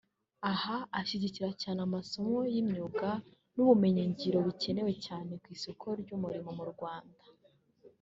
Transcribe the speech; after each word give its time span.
Aha 0.51 0.77
ashyigikira 0.99 1.49
cyane 1.61 1.79
amasomo 1.87 2.37
y’imyuga 2.53 3.09
n’ubumenyingiro 3.55 4.37
bikenewe 4.47 4.91
cyane 5.05 5.31
ku 5.41 5.47
isoko 5.55 5.85
ry’umurimo 6.01 6.49
mu 6.59 6.65
Rwanda 6.73 7.21